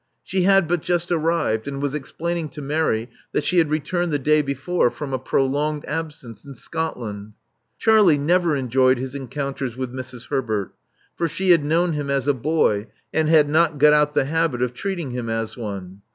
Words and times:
She 0.23 0.45
had 0.45 0.67
but 0.67 0.81
just 0.81 1.11
arrived, 1.11 1.67
and 1.67 1.79
was 1.79 1.93
explaining 1.93 2.49
to 2.53 2.61
Mary 2.63 3.07
that 3.33 3.43
she 3.43 3.59
had 3.59 3.69
returned 3.69 4.11
the 4.11 4.17
day 4.17 4.41
before 4.41 4.89
from 4.89 5.13
a 5.13 5.19
prolonged 5.19 5.85
absence 5.85 6.43
in 6.43 6.55
Scotland. 6.55 7.33
Charlie 7.77 8.17
never 8.17 8.55
enjoyed 8.55 8.97
his 8.97 9.13
encounters 9.13 9.77
with 9.77 9.93
Mrs. 9.93 10.29
Herbert; 10.29 10.73
for 11.15 11.27
she 11.29 11.51
had 11.51 11.63
known 11.63 11.93
him 11.93 12.09
as 12.09 12.27
a 12.27 12.33
boy, 12.33 12.87
and 13.13 13.29
had 13.29 13.47
not 13.47 13.73
yet 13.73 13.77
got 13.77 13.93
out 13.93 14.13
the 14.15 14.25
habit 14.25 14.63
of 14.63 14.73
treating 14.73 15.11
him 15.11 15.29
as 15.29 15.55
one. 15.55 16.01